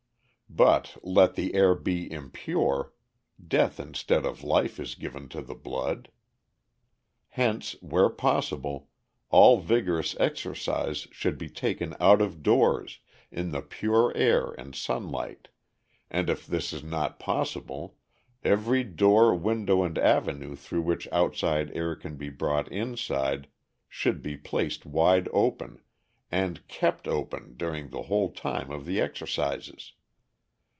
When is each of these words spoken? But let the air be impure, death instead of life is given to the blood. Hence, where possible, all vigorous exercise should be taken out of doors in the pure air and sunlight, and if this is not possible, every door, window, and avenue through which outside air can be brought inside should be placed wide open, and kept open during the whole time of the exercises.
But 0.53 0.97
let 1.01 1.35
the 1.35 1.53
air 1.55 1.73
be 1.75 2.11
impure, 2.11 2.91
death 3.47 3.79
instead 3.79 4.25
of 4.25 4.43
life 4.43 4.81
is 4.81 4.95
given 4.95 5.29
to 5.29 5.41
the 5.41 5.55
blood. 5.55 6.11
Hence, 7.29 7.77
where 7.79 8.09
possible, 8.09 8.89
all 9.29 9.61
vigorous 9.61 10.13
exercise 10.19 11.07
should 11.09 11.37
be 11.37 11.47
taken 11.47 11.95
out 12.01 12.21
of 12.21 12.43
doors 12.43 12.99
in 13.31 13.51
the 13.51 13.61
pure 13.61 14.11
air 14.13 14.51
and 14.55 14.75
sunlight, 14.75 15.47
and 16.09 16.29
if 16.29 16.45
this 16.45 16.73
is 16.73 16.83
not 16.83 17.17
possible, 17.17 17.95
every 18.43 18.83
door, 18.83 19.33
window, 19.33 19.83
and 19.83 19.97
avenue 19.97 20.57
through 20.57 20.81
which 20.81 21.07
outside 21.13 21.71
air 21.77 21.95
can 21.95 22.17
be 22.17 22.27
brought 22.27 22.67
inside 22.69 23.47
should 23.87 24.21
be 24.21 24.35
placed 24.35 24.85
wide 24.85 25.29
open, 25.31 25.81
and 26.29 26.67
kept 26.67 27.07
open 27.07 27.55
during 27.55 27.87
the 27.89 28.03
whole 28.03 28.29
time 28.33 28.69
of 28.69 28.85
the 28.85 28.99
exercises. 28.99 29.93